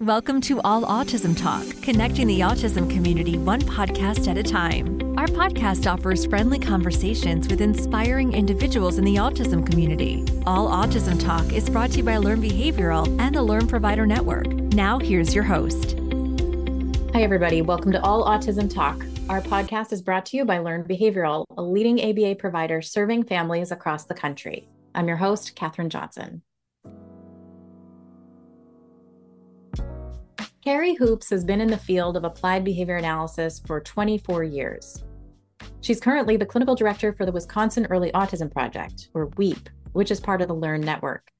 [0.00, 4.98] Welcome to All Autism Talk, connecting the autism community one podcast at a time.
[5.18, 10.24] Our podcast offers friendly conversations with inspiring individuals in the autism community.
[10.46, 14.46] All Autism Talk is brought to you by Learn Behavioral and the Learn Provider Network.
[14.46, 15.98] Now, here's your host.
[17.12, 17.60] Hi, everybody.
[17.60, 19.04] Welcome to All Autism Talk.
[19.28, 23.70] Our podcast is brought to you by Learn Behavioral, a leading ABA provider serving families
[23.70, 24.66] across the country.
[24.94, 26.40] I'm your host, Katherine Johnson.
[30.62, 35.02] Kerry Hoops has been in the field of applied behavior analysis for 24 years.
[35.80, 40.20] She's currently the clinical director for the Wisconsin Early Autism Project, or WEAP, which is
[40.20, 41.30] part of the LEARN network.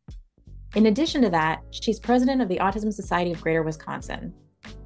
[0.75, 4.33] In addition to that, she's president of the Autism Society of Greater Wisconsin.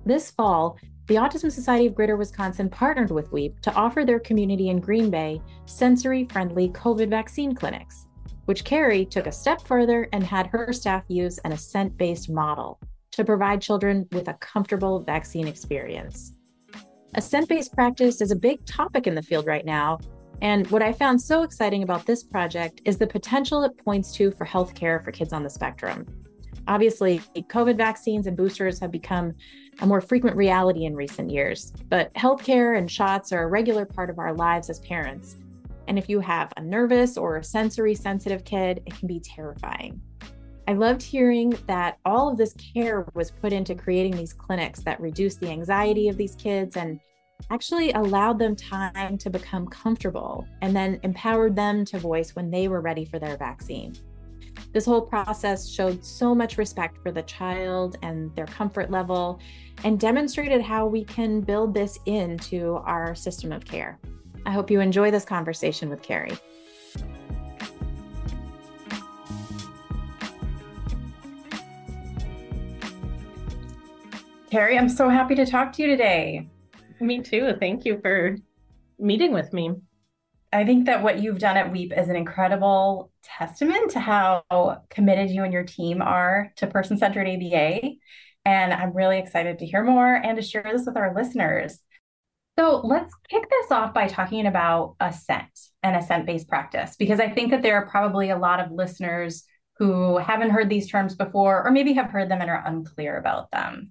[0.05, 4.69] This fall, the Autism Society of Greater Wisconsin partnered with WEAP to offer their community
[4.69, 8.09] in Green Bay sensory friendly COVID vaccine clinics,
[8.47, 12.81] which Kerry took a step further and had her staff use an assent based model
[13.15, 16.33] to provide children with a comfortable vaccine experience.
[17.15, 19.99] Assent based practice is a big topic in the field right now.
[20.43, 24.33] And what I found so exciting about this project is the potential it points to
[24.33, 26.07] for healthcare for kids on the spectrum.
[26.67, 29.35] Obviously, COVID vaccines and boosters have become
[29.81, 34.11] a more frequent reality in recent years, but healthcare and shots are a regular part
[34.11, 35.37] of our lives as parents.
[35.87, 40.01] And if you have a nervous or a sensory sensitive kid, it can be terrifying.
[40.67, 45.01] I loved hearing that all of this care was put into creating these clinics that
[45.01, 47.01] reduced the anxiety of these kids and
[47.51, 52.69] actually allowed them time to become comfortable and then empowered them to voice when they
[52.69, 53.95] were ready for their vaccine.
[54.73, 59.41] This whole process showed so much respect for the child and their comfort level
[59.85, 63.99] and demonstrated how we can build this into our system of care.
[64.47, 66.33] I hope you enjoy this conversation with Kerry.
[74.55, 76.49] Kerry, I'm so happy to talk to you today.
[77.01, 77.55] Me too.
[77.59, 78.37] Thank you for
[79.01, 79.73] meeting with me.
[80.53, 84.45] I think that what you've done at WEAP is an incredible testament to how
[84.91, 87.95] committed you and your team are to person centered ABA.
[88.45, 91.77] And I'm really excited to hear more and to share this with our listeners.
[92.57, 95.51] So let's kick this off by talking about assent
[95.83, 99.43] and assent based practice, because I think that there are probably a lot of listeners
[99.79, 103.51] who haven't heard these terms before, or maybe have heard them and are unclear about
[103.51, 103.91] them.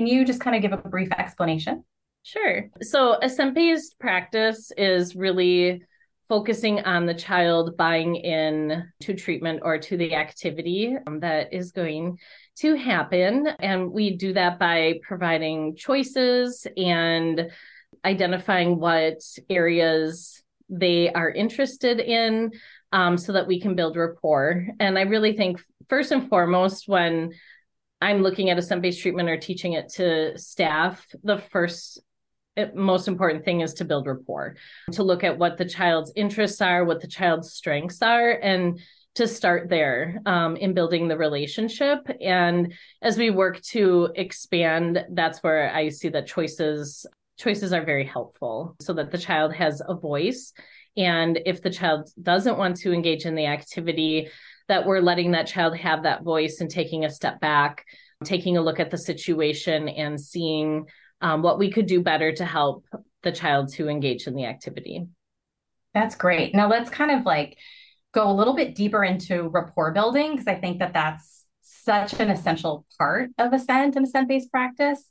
[0.00, 1.84] Can you just kind of give a brief explanation?
[2.22, 2.70] Sure.
[2.80, 5.82] So, assent based practice is really
[6.26, 11.72] focusing on the child buying in to treatment or to the activity um, that is
[11.72, 12.16] going
[12.60, 13.46] to happen.
[13.58, 17.50] And we do that by providing choices and
[18.02, 22.52] identifying what areas they are interested in
[22.90, 24.66] um, so that we can build rapport.
[24.80, 27.34] And I really think, first and foremost, when
[28.00, 32.00] I'm looking at a assent based treatment or teaching it to staff, the first
[32.74, 34.56] most important thing is to build rapport,
[34.92, 38.80] to look at what the child's interests are, what the child's strengths are, and
[39.14, 41.98] to start there um, in building the relationship.
[42.20, 47.06] And as we work to expand, that's where I see that choices
[47.38, 50.52] choices are very helpful, so that the child has a voice.
[50.96, 54.28] And if the child doesn't want to engage in the activity,
[54.70, 57.84] that we're letting that child have that voice and taking a step back,
[58.24, 60.86] taking a look at the situation and seeing
[61.20, 62.86] um, what we could do better to help
[63.24, 65.08] the child to engage in the activity.
[65.92, 66.54] That's great.
[66.54, 67.58] Now let's kind of like
[68.12, 72.30] go a little bit deeper into rapport building because I think that that's such an
[72.30, 75.02] essential part of assent and assent based practice.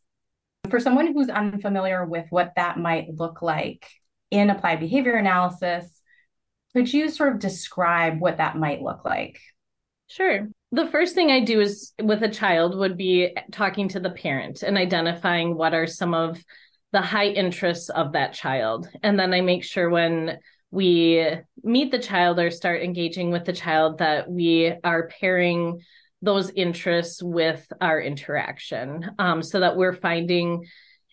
[0.69, 3.85] For someone who's unfamiliar with what that might look like
[4.31, 5.98] in applied behavior analysis,
[6.73, 9.39] could you sort of describe what that might look like?
[10.07, 10.49] Sure.
[10.71, 14.63] The first thing I do is with a child would be talking to the parent
[14.63, 16.43] and identifying what are some of
[16.91, 18.89] the high interests of that child.
[19.03, 20.39] And then I make sure when
[20.71, 21.27] we
[21.63, 25.81] meet the child or start engaging with the child that we are pairing
[26.21, 30.65] those interests with our interaction um, so that we're finding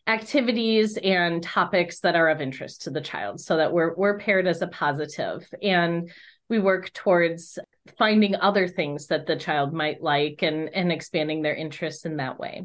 [0.06, 4.46] activities and topics that are of interest to the child so that we're we're paired
[4.46, 5.46] as a positive.
[5.62, 6.10] And
[6.48, 7.58] we work towards
[7.98, 12.38] finding other things that the child might like and and expanding their interests in that
[12.38, 12.64] way.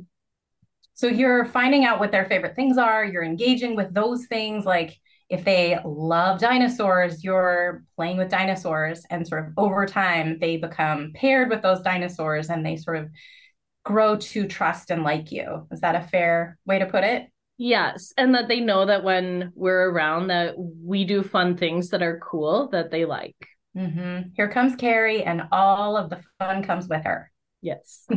[0.94, 5.00] So you're finding out what their favorite things are you're engaging with those things like
[5.30, 11.12] if they love dinosaurs you're playing with dinosaurs and sort of over time they become
[11.16, 13.10] paired with those dinosaurs and they sort of
[13.84, 15.68] grow to trust and like you.
[15.72, 17.28] Is that a fair way to put it?
[17.58, 22.02] Yes, and that they know that when we're around that we do fun things that
[22.02, 23.36] are cool that they like.
[23.78, 24.30] Mm-hmm.
[24.36, 27.32] Here comes Kerry, and all of the fun comes with her.
[27.62, 28.08] Yes.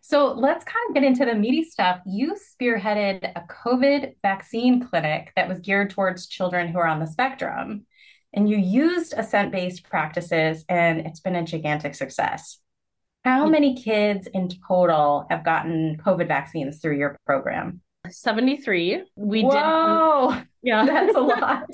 [0.00, 2.00] So let's kind of get into the meaty stuff.
[2.04, 7.06] You spearheaded a COVID vaccine clinic that was geared towards children who are on the
[7.06, 7.86] spectrum.
[8.34, 12.58] And you used assent based practices, and it's been a gigantic success.
[13.24, 17.80] How many kids in total have gotten COVID vaccines through your program?
[18.10, 19.04] 73.
[19.16, 20.46] We Whoa, did.
[20.62, 20.86] Yeah.
[20.86, 21.68] That's a lot.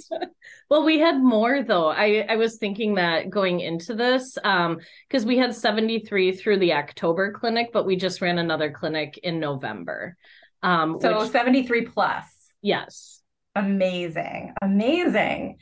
[0.68, 1.88] well, we had more though.
[1.88, 6.72] I, I was thinking that going into this, um, because we had 73 through the
[6.74, 10.16] October clinic, but we just ran another clinic in November.
[10.62, 12.26] Um, so which, 73 plus.
[12.62, 13.22] Yes.
[13.54, 14.54] Amazing.
[14.60, 15.58] Amazing.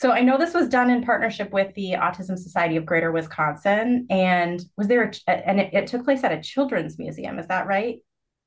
[0.00, 4.06] So I know this was done in partnership with the Autism Society of Greater Wisconsin,
[4.08, 7.38] and was there a, and it, it took place at a children's museum.
[7.38, 7.98] Is that right?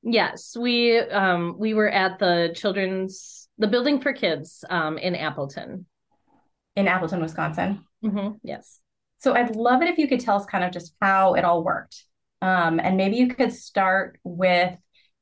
[0.02, 5.86] Yes, we um we were at the children's the building for kids um in Appleton.
[6.74, 7.84] In Appleton, Wisconsin.
[8.04, 8.34] Mm-hmm.
[8.42, 8.80] Yes.
[9.18, 11.62] So I'd love it if you could tell us kind of just how it all
[11.62, 12.04] worked.
[12.42, 14.76] Um, and maybe you could start with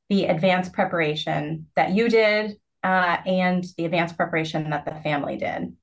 [0.09, 5.73] the advanced preparation that you did uh, and the advanced preparation that the family did.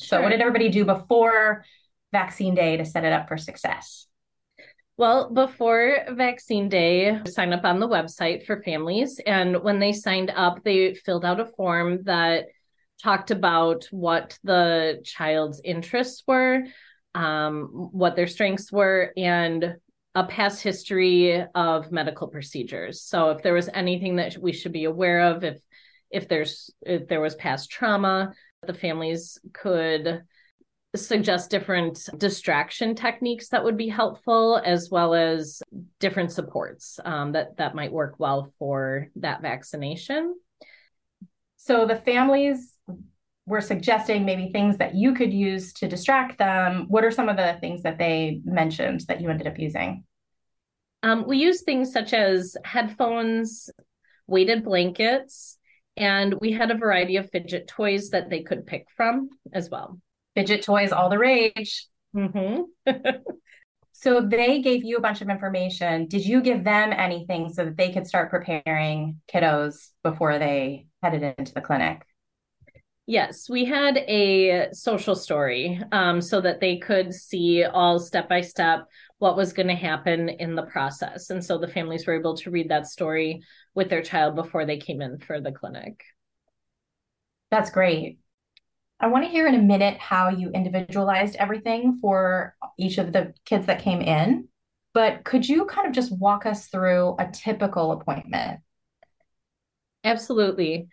[0.00, 0.18] Sure.
[0.18, 1.64] So, what did everybody do before
[2.12, 4.06] vaccine day to set it up for success?
[4.96, 9.18] Well, before vaccine day, sign up on the website for families.
[9.24, 12.46] And when they signed up, they filled out a form that
[13.02, 16.64] talked about what the child's interests were,
[17.14, 19.76] um, what their strengths were, and
[20.14, 23.00] a past history of medical procedures.
[23.00, 25.58] So if there was anything that we should be aware of, if
[26.10, 28.34] if there's if there was past trauma,
[28.66, 30.22] the families could
[30.96, 35.62] suggest different distraction techniques that would be helpful as well as
[36.00, 40.34] different supports um, that that might work well for that vaccination.
[41.56, 42.74] So the families
[43.46, 46.86] were suggesting maybe things that you could use to distract them.
[46.88, 50.04] What are some of the things that they mentioned that you ended up using?
[51.02, 53.70] Um, we use things such as headphones
[54.26, 55.58] weighted blankets
[55.96, 59.98] and we had a variety of fidget toys that they could pick from as well.
[60.34, 61.86] Fidget toys, all the rage.
[62.14, 62.62] Mm-hmm.
[63.92, 66.06] so they gave you a bunch of information.
[66.06, 71.34] Did you give them anything so that they could start preparing kiddos before they headed
[71.38, 72.02] into the clinic?
[73.10, 78.40] Yes, we had a social story um, so that they could see all step by
[78.40, 78.86] step
[79.18, 81.28] what was going to happen in the process.
[81.30, 83.42] And so the families were able to read that story
[83.74, 86.04] with their child before they came in for the clinic.
[87.50, 88.20] That's great.
[89.00, 93.34] I want to hear in a minute how you individualized everything for each of the
[93.44, 94.46] kids that came in.
[94.94, 98.60] But could you kind of just walk us through a typical appointment?
[100.04, 100.88] Absolutely.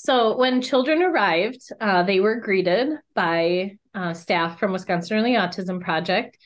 [0.00, 5.80] So when children arrived, uh, they were greeted by uh, staff from Wisconsin Early Autism
[5.80, 6.38] Project,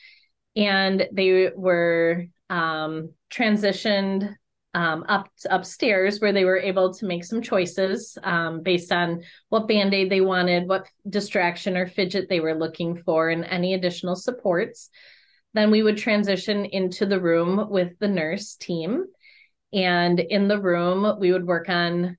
[0.55, 4.33] and they were um, transitioned
[4.73, 9.67] um, up upstairs where they were able to make some choices um, based on what
[9.67, 14.15] band aid they wanted, what distraction or fidget they were looking for, and any additional
[14.15, 14.89] supports.
[15.53, 19.05] Then we would transition into the room with the nurse team.
[19.71, 22.17] And in the room, we would work on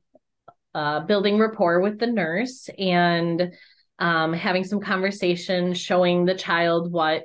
[0.74, 3.52] uh, building rapport with the nurse and
[3.98, 7.24] um, having some conversation, showing the child what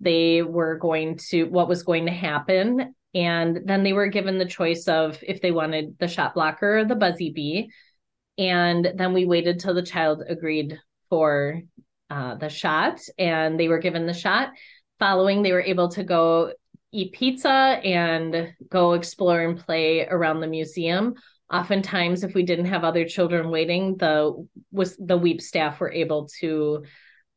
[0.00, 2.94] they were going to, what was going to happen.
[3.14, 6.84] And then they were given the choice of if they wanted the shot blocker or
[6.84, 7.70] the buzzy bee.
[8.36, 11.62] And then we waited till the child agreed for
[12.10, 14.50] uh, the shot and they were given the shot.
[14.98, 16.52] Following, they were able to go
[16.92, 21.14] eat pizza and go explore and play around the museum
[21.54, 26.28] oftentimes if we didn't have other children waiting the was the WEAP staff were able
[26.40, 26.84] to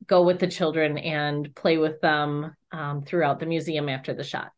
[0.05, 4.51] go with the children and play with them um, throughout the museum after the shot.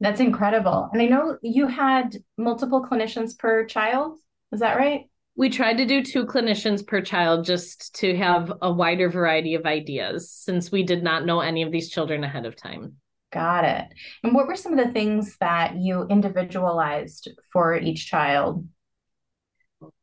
[0.00, 0.88] That's incredible.
[0.92, 4.18] And i know you had multiple clinicians per child.
[4.52, 5.02] Is that right?
[5.36, 9.66] We tried to do two clinicians per child just to have a wider variety of
[9.66, 12.96] ideas since we did not know any of these children ahead of time
[13.34, 13.88] Got it.
[14.22, 18.64] And what were some of the things that you individualized for each child?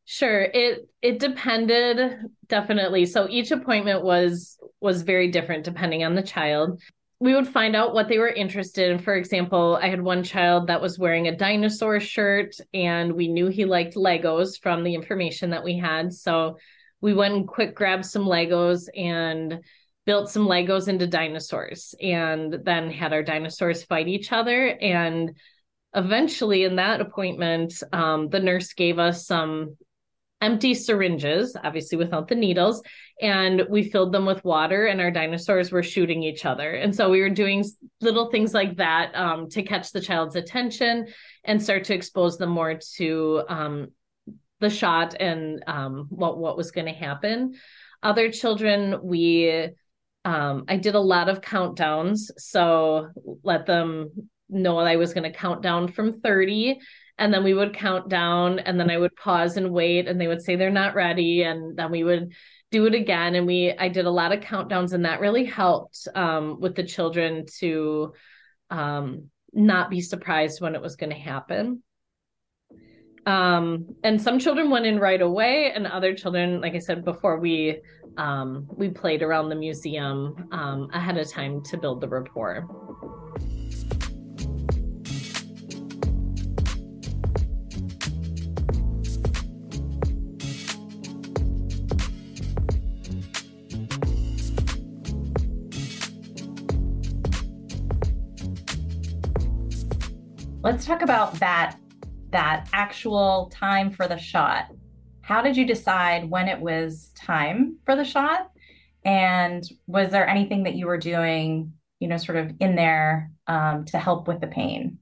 [0.04, 0.42] Sure.
[0.42, 2.18] It it depended
[2.50, 3.06] definitely.
[3.06, 6.82] So each appointment was was very different depending on the child.
[7.22, 9.00] We would find out what they were interested in.
[9.00, 13.48] For example, I had one child that was wearing a dinosaur shirt and we knew
[13.48, 16.12] he liked Legos from the information that we had.
[16.12, 16.58] So
[17.00, 19.62] we went and quick grabbed some Legos and
[20.06, 24.68] built some Legos into dinosaurs and then had our dinosaurs fight each other.
[24.68, 25.38] And
[25.94, 29.78] eventually, in that appointment, um, the nurse gave us some
[30.42, 32.82] empty syringes, obviously without the needles,
[33.22, 36.72] and we filled them with water, and our dinosaurs were shooting each other.
[36.72, 37.64] And so we were doing
[38.02, 41.08] little things like that um, to catch the child's attention
[41.44, 43.88] and start to expose them more to um,
[44.60, 47.54] the shot and um, what what was going to happen.
[48.02, 49.70] Other children, we
[50.26, 53.10] um, I did a lot of countdowns, so
[53.44, 54.10] let them
[54.50, 56.80] know I was going to count down from 30
[57.18, 60.28] and then we would count down and then i would pause and wait and they
[60.28, 62.34] would say they're not ready and then we would
[62.72, 66.08] do it again and we i did a lot of countdowns and that really helped
[66.16, 68.14] um, with the children to
[68.72, 71.84] um, not be surprised when it was going to happen.
[73.26, 77.40] Um, and some children went in right away and other children like i said before
[77.40, 77.82] we
[78.18, 82.68] um, we played around the museum um, ahead of time to build the rapport
[100.64, 101.78] Let's talk about that
[102.30, 104.68] that actual time for the shot.
[105.22, 108.50] How did you decide when it was time for the shot?
[109.04, 113.86] And was there anything that you were doing, you know, sort of in there um,
[113.86, 115.00] to help with the pain?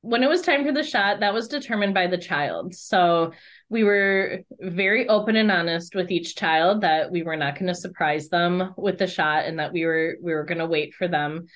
[0.00, 2.74] When it was time for the shot, that was determined by the child.
[2.74, 3.32] So
[3.68, 7.74] we were very open and honest with each child that we were not going to
[7.74, 11.08] surprise them with the shot and that we were we were going to wait for
[11.08, 11.46] them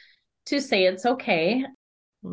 [0.46, 1.64] to say it's okay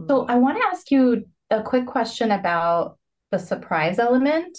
[0.07, 2.97] so I want to ask you a quick question about
[3.31, 4.57] the surprise element.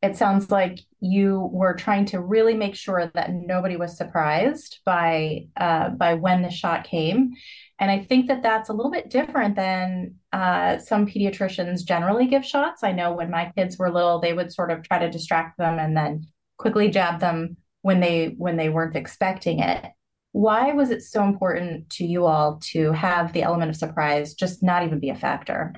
[0.00, 5.46] It sounds like you were trying to really make sure that nobody was surprised by
[5.56, 7.32] uh, by when the shot came,
[7.80, 12.44] and I think that that's a little bit different than uh, some pediatricians generally give
[12.44, 12.84] shots.
[12.84, 15.80] I know when my kids were little, they would sort of try to distract them
[15.80, 16.26] and then
[16.58, 19.84] quickly jab them when they when they weren't expecting it.
[20.32, 24.62] Why was it so important to you all to have the element of surprise just
[24.62, 25.74] not even be a factor?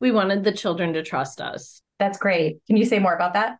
[0.00, 1.82] We wanted the children to trust us.
[1.98, 2.58] That's great.
[2.66, 3.58] Can you say more about that?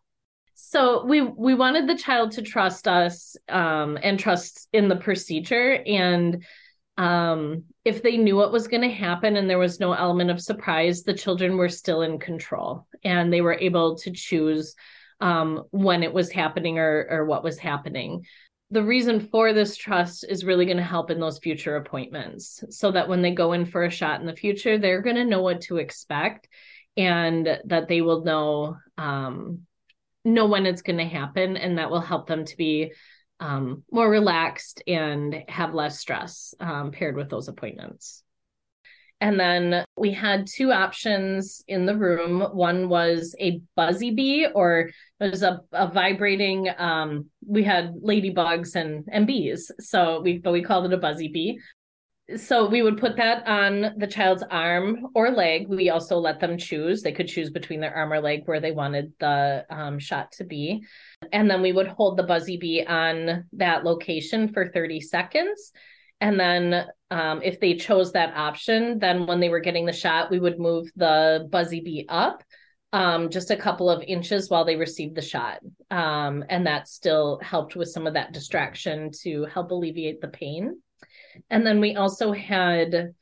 [0.55, 5.81] So we we wanted the child to trust us um, and trust in the procedure
[5.85, 6.43] and
[6.97, 10.41] um, if they knew what was going to happen and there was no element of
[10.41, 14.75] surprise, the children were still in control and they were able to choose
[15.21, 18.25] um, when it was happening or, or what was happening
[18.71, 22.91] the reason for this trust is really going to help in those future appointments so
[22.91, 25.41] that when they go in for a shot in the future they're going to know
[25.41, 26.47] what to expect
[26.99, 29.61] and that they will know um,
[30.25, 32.91] know when it's going to happen and that will help them to be
[33.39, 38.21] um, more relaxed and have less stress um, paired with those appointments
[39.21, 42.41] and then we had two options in the room.
[42.41, 44.89] One was a buzzy bee, or
[45.19, 46.69] it was a, a vibrating.
[46.77, 51.27] Um, we had ladybugs and and bees, so we but we called it a buzzy
[51.27, 51.59] bee.
[52.37, 55.67] So we would put that on the child's arm or leg.
[55.67, 57.01] We also let them choose.
[57.01, 60.43] They could choose between their arm or leg where they wanted the um, shot to
[60.43, 60.85] be,
[61.31, 65.71] and then we would hold the buzzy bee on that location for thirty seconds
[66.21, 70.29] and then um, if they chose that option, then when they were getting the shot,
[70.29, 72.43] we would move the buzzy bee up
[72.91, 75.59] um, just a couple of inches while they received the shot.
[75.91, 80.81] Um, and that still helped with some of that distraction to help alleviate the pain.
[81.49, 83.13] And then we also had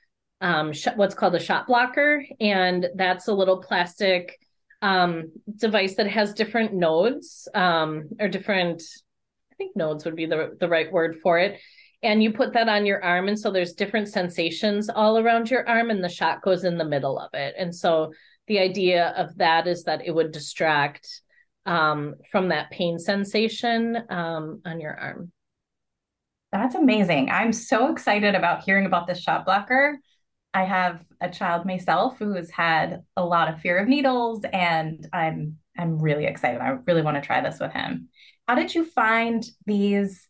[0.41, 4.39] um, sh- what's called a shot blocker, and that's a little plastic
[4.81, 8.83] um, device that has different nodes um, or different.
[9.51, 11.59] I think nodes would be the the right word for it
[12.03, 15.67] and you put that on your arm and so there's different sensations all around your
[15.67, 18.13] arm and the shot goes in the middle of it and so
[18.47, 21.21] the idea of that is that it would distract
[21.65, 25.31] um, from that pain sensation um, on your arm
[26.57, 29.97] that's amazing i'm so excited about hearing about this shot blocker
[30.53, 35.07] i have a child myself who has had a lot of fear of needles and
[35.13, 38.09] i'm i'm really excited i really want to try this with him
[38.47, 40.27] how did you find these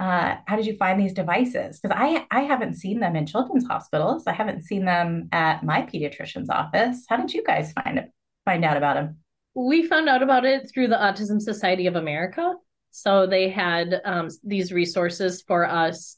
[0.00, 1.80] uh, how did you find these devices?
[1.80, 4.24] Because I I haven't seen them in children's hospitals.
[4.26, 7.04] I haven't seen them at my pediatrician's office.
[7.08, 8.12] How did you guys find it?
[8.44, 9.16] Find out about them?
[9.54, 12.54] We found out about it through the Autism Society of America.
[12.90, 16.16] So they had um, these resources for us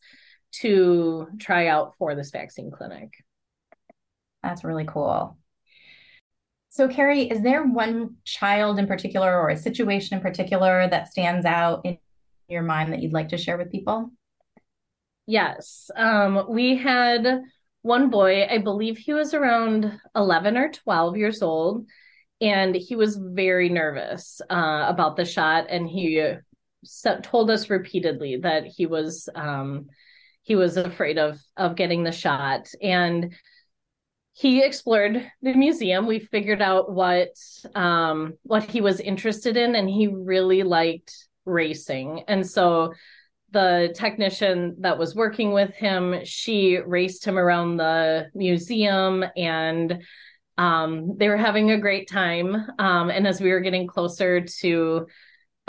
[0.53, 3.13] to try out for this vaccine clinic.
[4.43, 5.37] That's really cool.
[6.71, 11.45] So, Kerry, is there one child in particular or a situation in particular that stands
[11.45, 11.99] out in
[12.49, 14.11] your mind that you'd like to share with people?
[15.27, 15.91] Yes.
[15.95, 17.43] Um, we had
[17.83, 21.87] one boy, I believe he was around 11 or 12 years old.
[22.41, 26.35] and he was very nervous uh, about the shot and he
[27.23, 29.87] told us repeatedly that he was um,
[30.43, 32.69] he was afraid of of getting the shot.
[32.83, 33.35] And
[34.33, 36.07] he explored the museum.
[36.07, 37.35] We figured out what
[37.75, 42.25] um, what he was interested in and he really liked racing.
[42.29, 42.95] And so
[43.53, 50.05] the technician that was working with him she raced him around the museum and
[50.57, 52.55] um, they were having a great time.
[52.79, 55.07] Um, and as we were getting closer to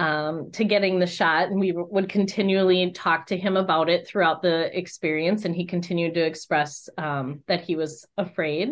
[0.02, 4.42] um, to getting the shot, and we would continually talk to him about it throughout
[4.42, 8.70] the experience, and he continued to express um, that he was afraid.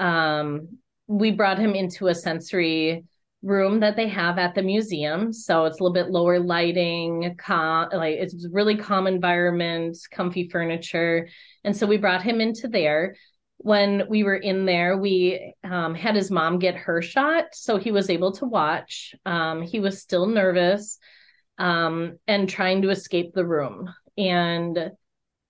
[0.00, 3.04] Um, we brought him into a sensory
[3.42, 8.16] room that they have at the museum so it's a little bit lower lighting like
[8.18, 11.26] it's really calm environment comfy furniture
[11.64, 13.16] and so we brought him into there
[13.62, 17.92] when we were in there, we um, had his mom get her shot, so he
[17.92, 19.14] was able to watch.
[19.26, 20.98] Um, he was still nervous
[21.58, 23.92] um, and trying to escape the room.
[24.16, 24.92] And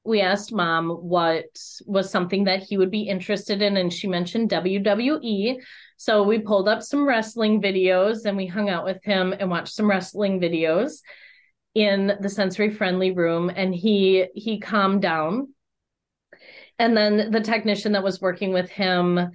[0.02, 1.46] we asked mom what
[1.86, 5.58] was something that he would be interested in, and she mentioned WWE.
[5.96, 9.74] So we pulled up some wrestling videos and we hung out with him and watched
[9.74, 11.00] some wrestling videos
[11.76, 15.54] in the sensory friendly room, and he he calmed down
[16.80, 19.30] and then the technician that was working with him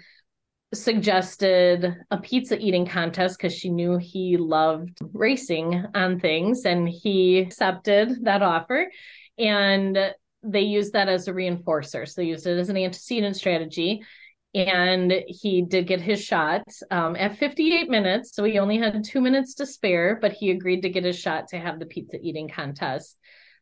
[0.73, 7.37] suggested a pizza eating contest because she knew he loved racing on things and he
[7.37, 8.91] accepted that offer.
[9.37, 9.95] And
[10.41, 12.07] they used that as a reinforcer.
[12.07, 14.03] So they used it as an antecedent strategy.
[14.55, 18.33] And he did get his shot um, at 58 minutes.
[18.33, 21.49] So he only had two minutes to spare but he agreed to get his shot
[21.49, 23.19] to have the pizza eating contest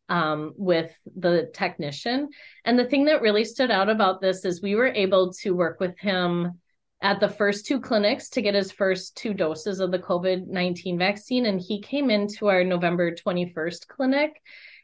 [0.10, 2.29] um, with the technician.
[2.65, 5.79] And the thing that really stood out about this is we were able to work
[5.79, 6.60] with him
[7.01, 10.98] at the first two clinics to get his first two doses of the COVID 19
[10.98, 11.45] vaccine.
[11.45, 14.41] And he came into our November 21st clinic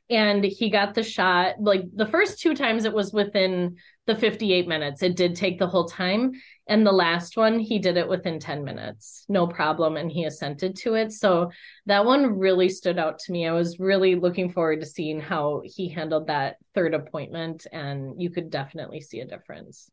[0.10, 3.76] and he got the shot like the first two times it was within
[4.08, 5.04] the 58 minutes.
[5.04, 6.32] It did take the whole time
[6.68, 9.24] and the last one he did it within 10 minutes.
[9.30, 11.12] No problem and he assented to it.
[11.12, 11.52] So
[11.86, 13.48] that one really stood out to me.
[13.48, 18.32] I was really looking forward to seeing how he handled that third appointment and you
[18.32, 19.92] could definitely see a difference.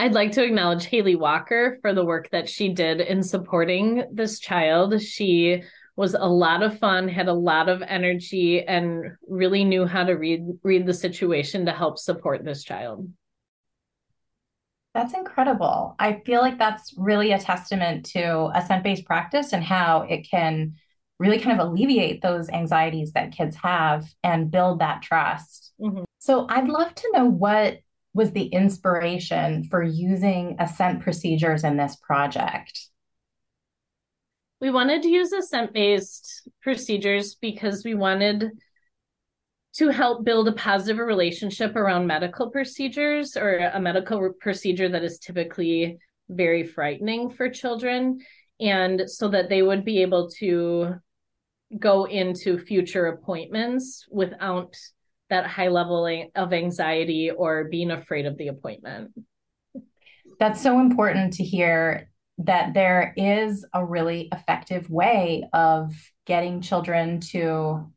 [0.00, 4.38] I'd like to acknowledge Haley Walker for the work that she did in supporting this
[4.38, 5.02] child.
[5.02, 5.64] She
[5.98, 10.12] was a lot of fun, had a lot of energy, and really knew how to
[10.12, 13.10] read read the situation to help support this child.
[14.94, 15.96] That's incredible.
[15.98, 20.74] I feel like that's really a testament to a based practice and how it can
[21.18, 25.72] really kind of alleviate those anxieties that kids have and build that trust.
[25.80, 26.04] Mm-hmm.
[26.20, 27.80] So I'd love to know what
[28.14, 32.88] was the inspiration for using assent procedures in this project
[34.60, 38.50] we wanted to use assent based procedures because we wanted
[39.74, 45.18] to help build a positive relationship around medical procedures or a medical procedure that is
[45.18, 48.18] typically very frightening for children
[48.60, 50.94] and so that they would be able to
[51.78, 54.74] go into future appointments without
[55.30, 59.12] that high level of anxiety or being afraid of the appointment.
[60.40, 65.92] That's so important to hear that there is a really effective way of
[66.24, 67.92] getting children to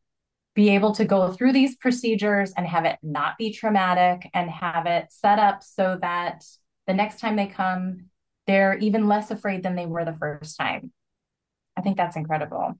[0.55, 4.85] be able to go through these procedures and have it not be traumatic and have
[4.85, 6.43] it set up so that
[6.87, 8.05] the next time they come,
[8.47, 10.91] they're even less afraid than they were the first time.
[11.77, 12.73] I think that's incredible.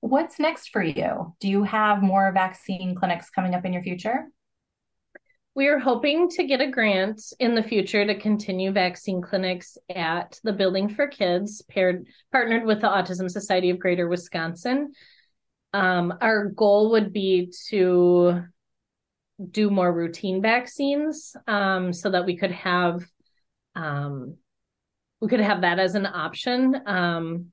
[0.00, 1.34] What's next for you?
[1.40, 4.26] Do you have more vaccine clinics coming up in your future?
[5.58, 10.38] We are hoping to get a grant in the future to continue vaccine clinics at
[10.44, 14.92] the Building for Kids, paired partnered with the Autism Society of Greater Wisconsin.
[15.72, 18.44] Um, our goal would be to
[19.50, 23.02] do more routine vaccines um, so that we could have
[23.74, 24.36] um,
[25.20, 26.80] we could have that as an option.
[26.86, 27.46] Um,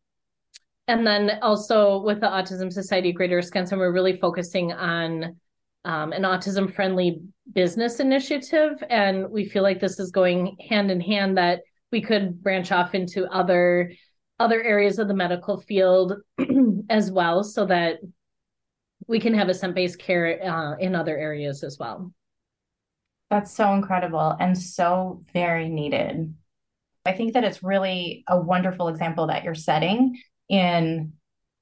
[0.88, 5.38] and then also with the Autism Society of Greater Wisconsin, we're really focusing on
[5.86, 7.22] um, an autism friendly
[7.54, 8.84] business initiative.
[8.90, 12.94] And we feel like this is going hand in hand that we could branch off
[12.96, 13.92] into other
[14.38, 16.14] other areas of the medical field
[16.90, 18.00] as well so that
[19.08, 22.12] we can have a assent based care uh, in other areas as well.
[23.30, 26.36] That's so incredible and so very needed.
[27.06, 30.20] I think that it's really a wonderful example that you're setting
[30.50, 31.14] in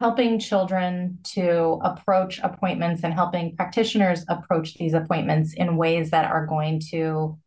[0.04, 6.46] helping children to approach appointments and helping practitioners approach these appointments in ways that are
[6.46, 7.39] going to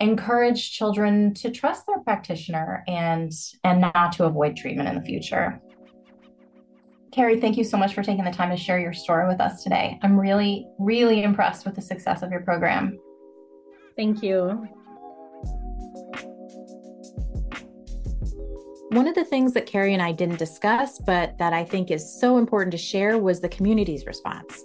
[0.00, 3.30] encourage children to trust their practitioner and
[3.62, 5.60] and not to avoid treatment in the future.
[7.12, 9.62] Kerry, thank you so much for taking the time to share your story with us
[9.62, 9.98] today.
[10.02, 12.98] I'm really, really impressed with the success of your program.
[13.96, 14.66] Thank you.
[18.90, 22.18] One of the things that Kerry and I didn't discuss, but that I think is
[22.18, 24.64] so important to share, was the community's response.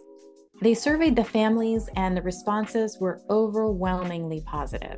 [0.62, 4.98] They surveyed the families, and the responses were overwhelmingly positive.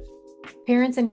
[0.67, 1.11] Parents and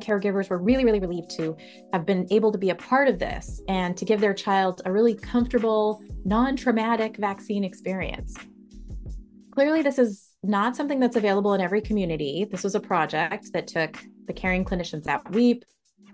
[0.00, 1.56] caregivers were really, really relieved to
[1.92, 4.92] have been able to be a part of this and to give their child a
[4.92, 8.36] really comfortable, non traumatic vaccine experience.
[9.50, 12.46] Clearly, this is not something that's available in every community.
[12.48, 15.64] This was a project that took the caring clinicians at WEAP,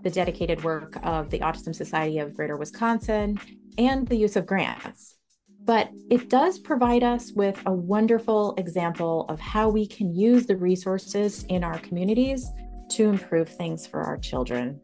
[0.03, 3.39] the dedicated work of the Autism Society of Greater Wisconsin,
[3.77, 5.17] and the use of grants.
[5.65, 10.57] But it does provide us with a wonderful example of how we can use the
[10.57, 12.49] resources in our communities
[12.91, 14.81] to improve things for our children.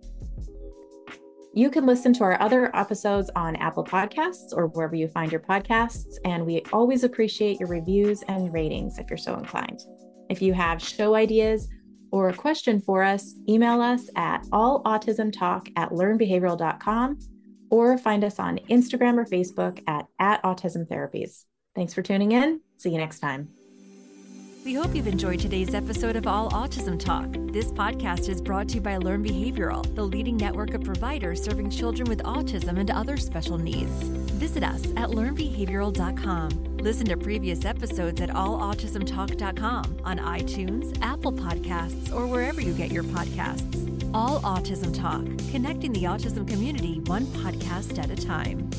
[1.55, 5.41] You can listen to our other episodes on Apple Podcasts or wherever you find your
[5.41, 6.17] podcasts.
[6.25, 9.81] And we always appreciate your reviews and ratings if you're so inclined.
[10.29, 11.69] If you have show ideas
[12.15, 17.19] or a question for us, email us at allautismtalk at learnbehavioral.com
[17.71, 21.47] or find us on Instagram or Facebook at, at Autism Therapies.
[21.75, 22.61] Thanks for tuning in.
[22.77, 23.64] See you next time.
[24.65, 27.29] We hope you've enjoyed today's episode of All Autism Talk.
[27.53, 31.69] This podcast is brought to you by Learn Behavioral, the leading network of providers serving
[31.69, 33.93] children with autism and other special needs.
[34.41, 36.79] Visit us at learnbehavioral.com.
[36.79, 43.05] Listen to previous episodes at allautismtalk.com on iTunes, Apple Podcasts, or wherever you get your
[43.05, 44.11] podcasts.
[44.15, 48.71] All Autism Talk, connecting the autism community one podcast at a time.